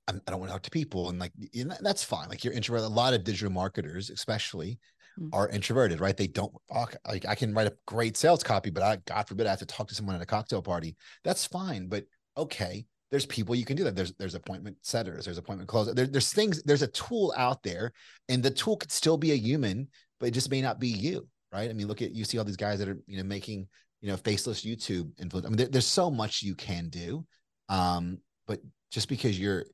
[0.08, 2.28] I'm, I do not want to talk to people," and like you know, that's fine.
[2.28, 2.86] Like you're introverted.
[2.86, 4.80] A lot of digital marketers, especially,
[5.18, 5.28] mm-hmm.
[5.32, 6.16] are introverted, right?
[6.16, 6.96] They don't talk.
[7.06, 9.66] Like I can write a great sales copy, but I, God forbid, I have to
[9.66, 10.96] talk to someone at a cocktail party.
[11.22, 12.04] That's fine, but
[12.36, 13.96] okay there's people you can do that.
[13.96, 15.94] There's there's appointment setters, there's appointment closers.
[15.94, 17.92] There, there's things, there's a tool out there,
[18.28, 21.26] and the tool could still be a human, but it just may not be you,
[21.52, 21.68] right?
[21.68, 23.68] I mean, look at you see all these guys that are you know making
[24.00, 25.46] you know faceless YouTube influence.
[25.46, 27.26] I mean, there, there's so much you can do,
[27.68, 29.64] um, but just because you're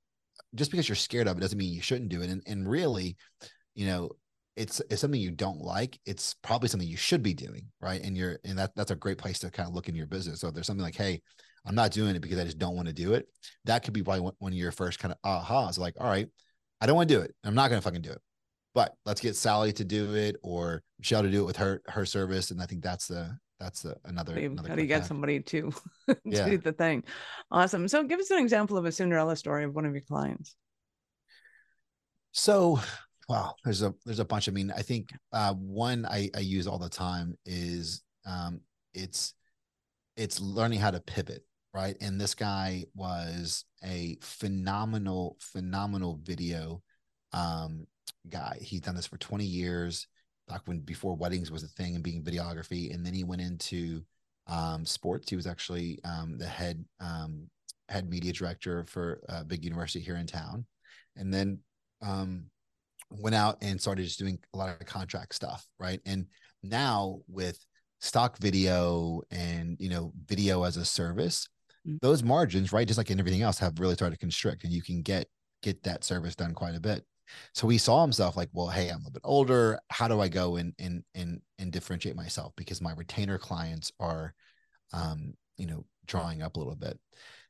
[0.54, 2.30] just because you're scared of it doesn't mean you shouldn't do it.
[2.30, 3.16] And and really,
[3.74, 4.10] you know,
[4.56, 5.98] it's it's something you don't like.
[6.06, 8.00] It's probably something you should be doing, right?
[8.02, 10.40] And you're and that that's a great place to kind of look in your business.
[10.40, 11.20] So there's something like, hey,
[11.66, 13.26] I'm not doing it because I just don't want to do it.
[13.64, 15.78] That could be probably one, of your first kind of ahas.
[15.78, 16.28] Like, all right,
[16.80, 17.34] I don't want to do it.
[17.44, 18.20] I'm not going to fucking do it.
[18.74, 22.04] But let's get Sally to do it or Michelle to do it with her her
[22.04, 22.50] service.
[22.50, 24.32] And I think that's the that's the another.
[24.32, 25.72] How do you, another how do you get somebody to,
[26.08, 26.46] to yeah.
[26.46, 27.02] do the thing?
[27.50, 27.88] Awesome.
[27.88, 30.54] So give us an example of a Cinderella story of one of your clients.
[32.32, 32.78] So
[33.28, 34.48] wow, there's a there's a bunch.
[34.48, 38.60] I mean, I think uh, one I, I use all the time is um,
[38.92, 39.32] it's
[40.16, 41.42] it's learning how to pivot
[41.76, 41.96] right?
[42.00, 46.82] And this guy was a phenomenal, phenomenal video
[47.34, 47.86] um,
[48.30, 48.56] guy.
[48.62, 50.06] He's done this for 20 years,
[50.48, 52.94] back when before weddings was a thing and being videography.
[52.94, 54.02] And then he went into
[54.46, 55.28] um, sports.
[55.28, 57.50] He was actually um, the head um,
[57.90, 60.64] head media director for a big university here in town,
[61.14, 61.58] and then
[62.00, 62.44] um,
[63.10, 66.00] went out and started just doing a lot of contract stuff, right?
[66.06, 66.26] And
[66.62, 67.58] now with
[68.00, 71.48] stock video and you know video as a service.
[72.02, 74.82] Those margins, right, just like in everything else, have really started to constrict, and you
[74.82, 75.28] can get
[75.62, 77.04] get that service done quite a bit.
[77.54, 79.78] So he saw himself like, well, hey, I'm a little bit older.
[79.90, 84.34] How do I go and and and and differentiate myself because my retainer clients are,
[84.92, 86.98] um, you know, drawing up a little bit.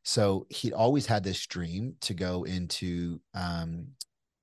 [0.05, 3.89] So he'd always had this dream to go into um,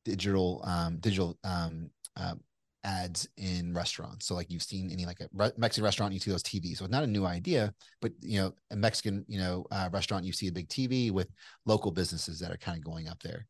[0.06, 2.36] digital um, digital um, uh,
[2.84, 4.26] ads in restaurants.
[4.26, 6.78] So like you've seen any like a re- Mexican restaurant, you see those TVs.
[6.78, 10.26] So it's not a new idea, but you know, a Mexican, you know, uh, restaurant,
[10.26, 11.30] you see a big TV with
[11.66, 13.46] local businesses that are kind of going up there.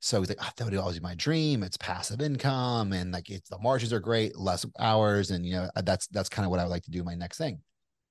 [0.00, 1.62] So he's like, oh, that would always be my dream.
[1.62, 5.30] It's passive income and like it's the margins are great, less hours.
[5.30, 7.14] And you know, uh, that's that's kind of what I would like to do my
[7.14, 7.60] next thing.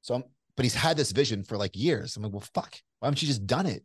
[0.01, 0.23] So I'm,
[0.55, 2.17] but he's had this vision for like years.
[2.17, 3.83] I'm like, well, fuck, why haven't you just done it?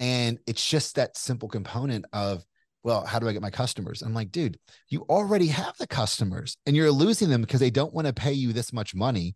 [0.00, 2.44] And it's just that simple component of
[2.86, 4.00] well, how do I get my customers?
[4.00, 7.92] I'm like, dude, you already have the customers and you're losing them because they don't
[7.92, 9.34] want to pay you this much money.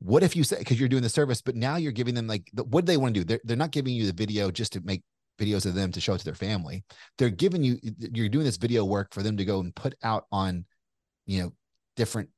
[0.00, 2.50] What if you say, because you're doing the service, but now you're giving them like,
[2.56, 3.24] what do they want to do?
[3.24, 5.04] They're, they're not giving you the video just to make
[5.38, 6.82] videos of them to show it to their family.
[7.18, 10.24] They're giving you, you're doing this video work for them to go and put out
[10.32, 10.64] on,
[11.24, 11.52] you know,
[11.94, 12.30] different,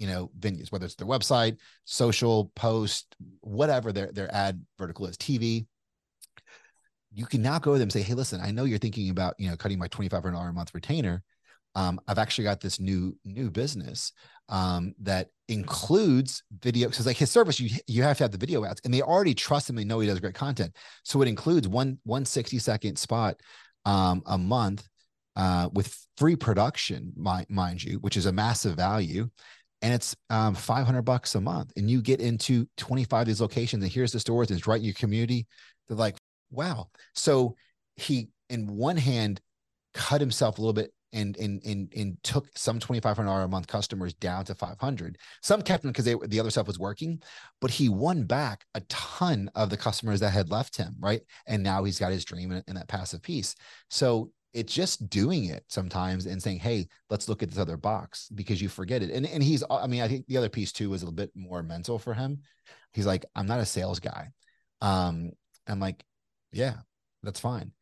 [0.00, 5.16] you know, venues, whether it's their website, social post, whatever their, their ad vertical is,
[5.16, 5.66] TV,
[7.12, 9.34] you can now go to them and say, Hey, listen, I know you're thinking about,
[9.38, 11.22] you know, cutting my $2,500 a month retainer.
[11.74, 14.12] Um, I've actually got this new, new business
[14.48, 16.88] um, that includes video.
[16.88, 19.34] Cause like his service, you, you have to have the video ads and they already
[19.34, 19.76] trust him.
[19.76, 20.74] They know he does great content.
[21.04, 23.36] So it includes one, one 60 second spot
[23.84, 24.86] um, a month
[25.36, 29.28] uh, with free production, mind, mind you, which is a massive value
[29.82, 33.82] and it's um, 500 bucks a month and you get into 25 of these locations
[33.82, 35.46] and here's the stores it's right in your community
[35.88, 36.16] they're like
[36.50, 36.88] wow.
[37.14, 37.56] So
[37.96, 39.40] he, in one hand,
[39.94, 43.42] cut himself a little bit and and and, and took some twenty five hundred dollar
[43.42, 45.18] a month customers down to five hundred.
[45.42, 47.20] Some kept them because the other stuff was working,
[47.60, 51.22] but he won back a ton of the customers that had left him, right?
[51.46, 53.56] And now he's got his dream in, in that passive piece.
[53.88, 58.28] So it's just doing it sometimes and saying, "Hey, let's look at this other box,"
[58.34, 59.10] because you forget it.
[59.10, 61.30] And and he's, I mean, I think the other piece too was a little bit
[61.34, 62.42] more mental for him.
[62.92, 64.28] He's like, "I'm not a sales guy."
[64.80, 65.32] Um,
[65.66, 66.04] I'm like,
[66.52, 66.76] yeah,
[67.22, 67.72] that's fine.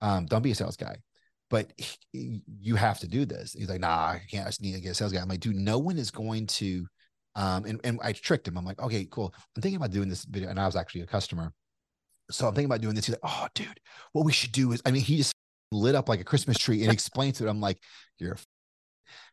[0.00, 0.96] Um, don't be a sales guy,
[1.50, 1.72] but
[2.12, 3.52] he, you have to do this.
[3.52, 4.46] He's like, nah, I can't.
[4.46, 5.20] I just need to get a sales guy.
[5.20, 6.86] I'm like, dude, no one is going to.
[7.36, 8.56] Um, and, and I tricked him.
[8.56, 9.34] I'm like, okay, cool.
[9.56, 10.50] I'm thinking about doing this video.
[10.50, 11.52] And I was actually a customer.
[12.30, 13.06] So I'm thinking about doing this.
[13.06, 13.80] He's like, oh, dude,
[14.12, 15.34] what we should do is, I mean, he just
[15.72, 17.50] lit up like a Christmas tree and explained to it.
[17.50, 17.78] I'm like,
[18.18, 18.38] you're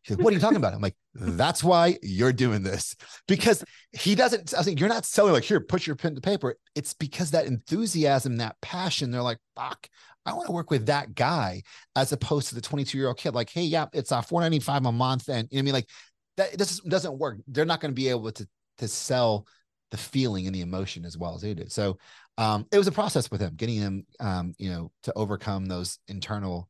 [0.02, 0.74] She's like, what are you talking about?
[0.74, 2.96] I'm like, that's why you're doing this
[3.28, 4.52] because he doesn't.
[4.54, 6.56] I was like, you're not selling like here, put your pen to paper.
[6.74, 9.10] It's because that enthusiasm, that passion.
[9.10, 9.88] They're like, fuck,
[10.24, 11.62] I want to work with that guy
[11.96, 13.34] as opposed to the 22 year old kid.
[13.34, 15.88] Like, hey, yeah, it's a uh, 495 a month, and you know I mean, like
[16.36, 16.56] that.
[16.58, 17.38] Just doesn't work.
[17.46, 19.46] They're not going to be able to to sell
[19.90, 21.68] the feeling and the emotion as well as they do.
[21.68, 21.98] So
[22.38, 25.98] um, it was a process with him, getting him, um, you know, to overcome those
[26.08, 26.68] internal,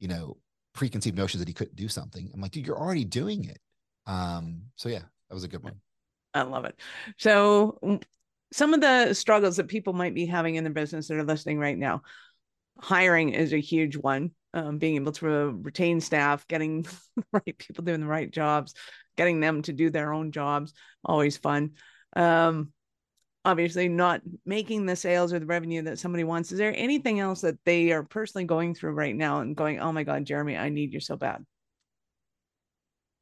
[0.00, 0.36] you know,
[0.74, 2.30] preconceived notions that he couldn't do something.
[2.34, 3.58] I'm like, dude, you're already doing it.
[4.06, 5.80] Um, so yeah, that was a good one.
[6.34, 6.78] I love it.
[7.16, 8.00] So
[8.52, 11.58] some of the struggles that people might be having in their business that are listening
[11.58, 12.02] right now,
[12.78, 14.32] hiring is a huge one.
[14.52, 15.26] Um, being able to
[15.62, 16.82] retain staff, getting
[17.16, 18.74] the right people doing the right jobs,
[19.16, 20.72] getting them to do their own jobs,
[21.04, 21.72] always fun.
[22.14, 22.72] Um,
[23.44, 26.52] obviously, not making the sales or the revenue that somebody wants.
[26.52, 29.92] Is there anything else that they are personally going through right now and going, oh
[29.92, 31.44] my God, Jeremy, I need you so bad?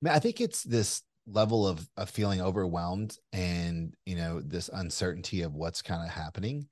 [0.08, 5.54] I think it's this level of, of feeling overwhelmed and you know this uncertainty of
[5.54, 6.66] what's kind of happening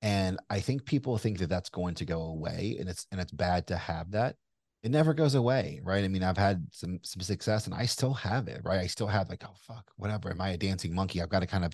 [0.00, 3.32] and i think people think that that's going to go away and it's and it's
[3.32, 4.36] bad to have that
[4.82, 8.14] it never goes away right i mean i've had some some success and i still
[8.14, 11.20] have it right i still have like oh fuck whatever am i a dancing monkey
[11.20, 11.72] i've got to kind of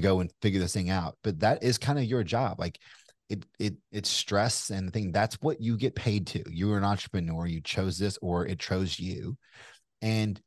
[0.00, 2.78] go and figure this thing out but that is kind of your job like
[3.28, 6.84] it it it's stress and the thing that's what you get paid to you're an
[6.84, 9.36] entrepreneur you chose this or it chose you
[10.02, 10.40] and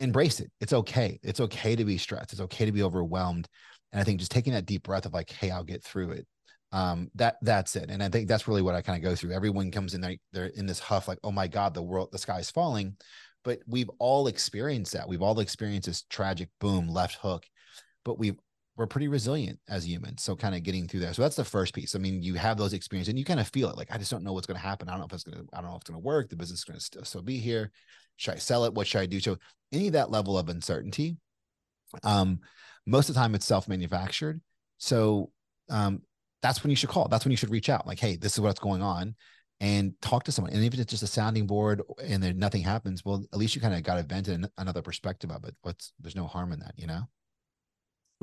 [0.00, 0.50] embrace it.
[0.60, 1.18] It's okay.
[1.22, 2.32] It's okay to be stressed.
[2.32, 3.48] It's okay to be overwhelmed.
[3.92, 6.26] And I think just taking that deep breath of like, hey, I'll get through it.
[6.74, 7.88] Um, that that's it.
[7.88, 9.30] And I think that's really what I kind of go through.
[9.30, 12.18] Everyone comes in there, they're in this huff, like, oh my God, the world, the
[12.18, 12.96] sky's falling.
[13.44, 15.08] But we've all experienced that.
[15.08, 17.46] We've all experienced this tragic boom, left hook.
[18.04, 18.36] But we've
[18.76, 20.24] we're pretty resilient as humans.
[20.24, 21.14] So kind of getting through there.
[21.14, 21.94] So that's the first piece.
[21.94, 23.76] I mean, you have those experiences and you kind of feel it.
[23.76, 24.88] Like, I just don't know what's going to happen.
[24.88, 26.28] I don't know if it's going to, I don't know if it's going to work.
[26.28, 27.70] The business is going to still, still be here.
[28.16, 28.74] Should I sell it?
[28.74, 29.20] What should I do?
[29.20, 29.36] So
[29.70, 31.18] any of that level of uncertainty,
[32.02, 32.40] um,
[32.84, 34.40] most of the time it's self-manufactured.
[34.78, 35.30] So
[35.70, 36.02] um,
[36.44, 37.08] that's when you should call.
[37.08, 37.86] That's when you should reach out.
[37.86, 39.14] Like, hey, this is what's going on,
[39.60, 40.52] and talk to someone.
[40.52, 43.62] And if it's just a sounding board and then nothing happens, well, at least you
[43.62, 45.56] kind of got a vent in another perspective of it.
[45.62, 47.00] What's there's no harm in that, you know.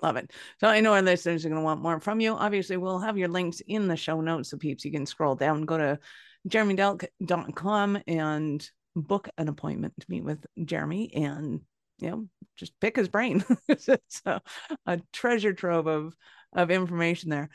[0.04, 0.32] Love it.
[0.60, 2.34] So I know our listeners are going to want more from you.
[2.34, 4.52] Obviously, we'll have your links in the show notes.
[4.52, 6.00] So peeps, you can scroll down, go to
[6.48, 11.62] jeremydelk.com and book an appointment to meet with Jeremy and
[11.98, 13.44] you know just pick his brain.
[13.68, 13.90] it's
[14.26, 14.42] a,
[14.86, 16.16] a treasure trove of
[16.54, 17.50] of information there.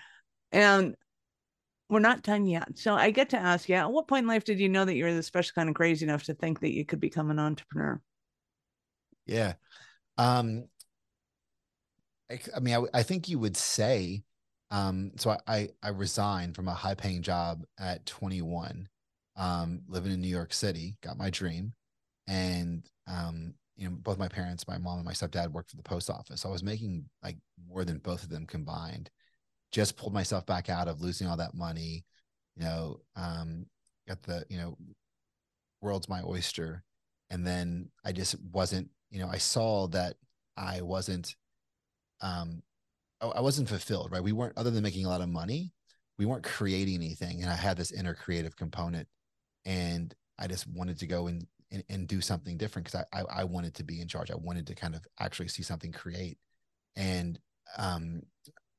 [0.56, 0.96] And
[1.90, 2.78] we're not done yet.
[2.78, 4.94] So I get to ask you, at what point in life did you know that
[4.94, 7.38] you were the special kind of crazy enough to think that you could become an
[7.38, 8.00] entrepreneur?
[9.26, 9.52] Yeah.
[10.16, 10.64] Um,
[12.30, 14.22] I, I mean, I, I, think you would say,
[14.70, 18.88] um, so I, I, I resigned from a high paying job at 21
[19.36, 21.74] um, living in New York City, got my dream.
[22.26, 25.82] And, um, you know, both my parents, my mom and my stepdad worked for the
[25.82, 26.46] post office.
[26.46, 27.36] I was making like
[27.68, 29.10] more than both of them combined.
[29.72, 32.04] Just pulled myself back out of losing all that money,
[32.56, 33.66] you know, um,
[34.08, 34.76] got the, you know,
[35.80, 36.82] world's my oyster.
[37.30, 40.14] And then I just wasn't, you know, I saw that
[40.56, 41.34] I wasn't,
[42.20, 42.62] um,
[43.20, 44.22] I wasn't fulfilled, right?
[44.22, 45.72] We weren't, other than making a lot of money,
[46.18, 47.42] we weren't creating anything.
[47.42, 49.08] And I had this inner creative component
[49.64, 53.40] and I just wanted to go and and, and do something different because I, I,
[53.40, 54.30] I wanted to be in charge.
[54.30, 56.38] I wanted to kind of actually see something create,
[56.94, 57.38] and
[57.76, 58.22] um,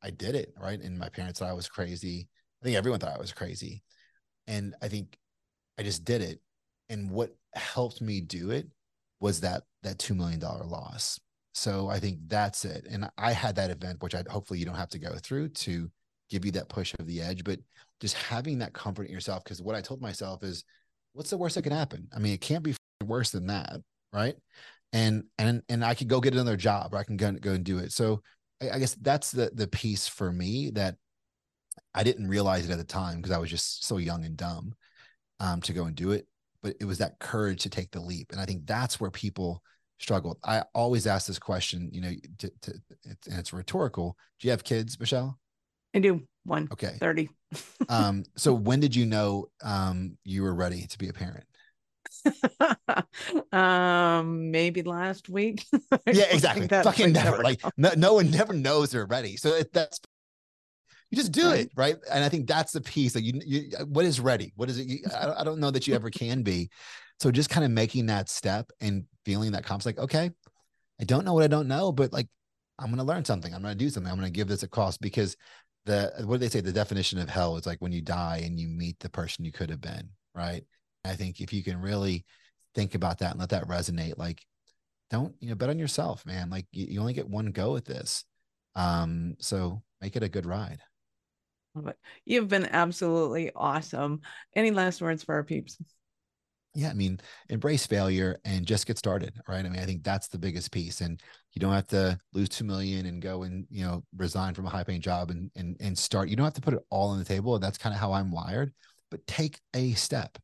[0.04, 0.80] I did it right.
[0.80, 2.28] And my parents thought I was crazy.
[2.62, 3.84] I think everyone thought I was crazy,
[4.48, 5.18] and I think
[5.78, 6.40] I just did it.
[6.90, 8.68] And what helped me do it
[9.20, 11.20] was that that two million dollar loss.
[11.54, 12.86] So I think that's it.
[12.90, 15.90] And I had that event, which I hopefully you don't have to go through to
[16.30, 17.60] give you that push of the edge, but
[18.00, 19.44] just having that comfort in yourself.
[19.44, 20.64] Because what I told myself is,
[21.14, 22.08] what's the worst that can happen?
[22.16, 23.78] I mean, it can't be worse than that,
[24.14, 24.36] right?
[24.94, 27.64] And and and I could go get another job, or I can go go and
[27.64, 27.92] do it.
[27.92, 28.22] So
[28.62, 30.96] I, I guess that's the the piece for me that
[31.94, 34.74] I didn't realize it at the time because I was just so young and dumb
[35.40, 36.28] um, to go and do it.
[36.64, 39.62] But it was that courage to take the leap, and I think that's where people
[40.00, 40.38] struggle.
[40.44, 42.74] I always ask this question, you know, to, to,
[43.06, 44.16] and it's rhetorical.
[44.40, 45.40] Do you have kids, Michelle?
[45.96, 46.68] I do one.
[46.72, 46.98] Okay.
[47.00, 47.30] 30.
[47.90, 51.46] um, so when did you know um you were ready to be a parent?
[53.52, 55.66] um maybe last week.
[56.06, 56.68] Yeah exactly.
[56.68, 59.38] fucking never like no, no one never knows they're ready.
[59.38, 60.00] So it, that's
[61.10, 61.60] you just do right.
[61.62, 61.96] it right?
[62.12, 64.54] And i think that's the piece that you, you what is ready?
[64.56, 66.70] What is it you, I, I don't know that you ever can be.
[67.20, 70.32] So just kind of making that step and feeling that confidence like okay
[71.02, 72.28] i don't know what i don't know but like
[72.80, 73.54] i'm going to learn something.
[73.54, 74.12] I'm going to do something.
[74.12, 75.36] I'm going to give this a cost because
[75.86, 76.62] the what do they say?
[76.62, 79.52] The definition of hell is like when you die and you meet the person you
[79.52, 80.64] could have been right
[81.08, 82.26] i think if you can really
[82.76, 84.46] think about that and let that resonate like
[85.10, 87.86] don't you know bet on yourself man like you, you only get one go at
[87.86, 88.26] this
[88.76, 90.80] um so make it a good ride
[91.76, 94.22] but you've been absolutely awesome
[94.56, 95.78] any last words for our peeps
[96.78, 99.66] yeah, I mean, embrace failure and just get started, right?
[99.66, 101.02] I mean, I think that's the biggest piece.
[101.02, 101.20] And
[101.54, 104.70] you don't have to lose two million and go and you know resign from a
[104.70, 106.30] high paying job and and and start.
[106.30, 107.58] You don't have to put it all on the table.
[107.58, 108.74] That's kind of how I'm wired.
[109.10, 110.38] But take a step,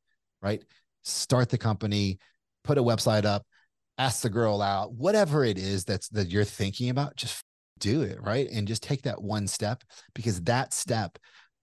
[0.44, 0.62] right?
[1.04, 2.18] start the company,
[2.64, 3.46] put a website up,
[3.98, 7.44] ask the girl out, whatever it is that's that you're thinking about, just
[7.80, 8.50] do it, right?
[8.50, 9.84] And just take that one step
[10.16, 11.18] because that step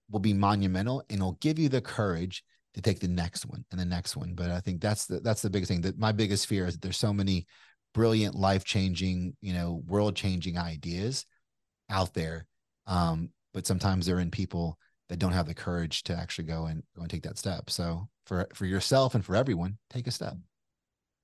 [0.09, 3.79] will be monumental and it'll give you the courage to take the next one and
[3.79, 4.33] the next one.
[4.33, 5.81] But I think that's the that's the biggest thing.
[5.81, 7.47] That my biggest fear is that there's so many
[7.93, 11.25] brilliant, life changing, you know, world changing ideas
[11.89, 12.45] out there.
[12.87, 14.77] Um, but sometimes they're in people
[15.09, 17.69] that don't have the courage to actually go and go and take that step.
[17.69, 20.37] So for for yourself and for everyone, take a step.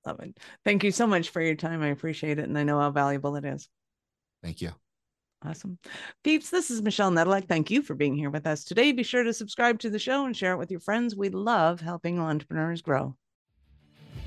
[0.06, 0.38] Love it.
[0.66, 1.82] Thank you so much for your time.
[1.82, 2.44] I appreciate it.
[2.44, 3.70] And I know how valuable it is.
[4.44, 4.72] Thank you.
[5.46, 5.80] Awesome.
[6.26, 7.48] Peeps, this is Michelle Nedelec.
[7.48, 8.92] Thank you for being here with us today.
[8.92, 11.16] Be sure to subscribe to the show and share it with your friends.
[11.16, 13.16] We love helping entrepreneurs grow.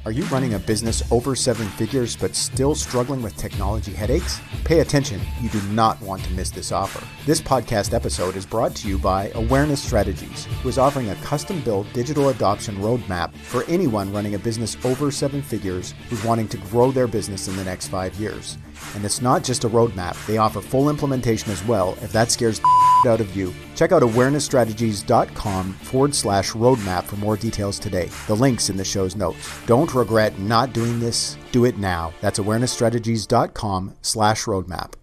[0.07, 4.40] Are you running a business over seven figures but still struggling with technology headaches?
[4.64, 7.07] Pay attention, you do not want to miss this offer.
[7.26, 11.61] This podcast episode is brought to you by Awareness Strategies, who is offering a custom
[11.61, 16.57] built digital adoption roadmap for anyone running a business over seven figures who's wanting to
[16.57, 18.57] grow their business in the next five years.
[18.94, 22.60] And it's not just a roadmap, they offer full implementation as well if that scares
[22.60, 22.68] the
[23.08, 23.54] out of you.
[23.74, 28.10] Check out awarenessstrategies.com forward slash roadmap for more details today.
[28.26, 29.38] The link's in the show's notes.
[29.66, 31.36] Don't regret not doing this.
[31.52, 32.12] Do it now.
[32.20, 34.99] That's awarenessstrategies.com slash roadmap.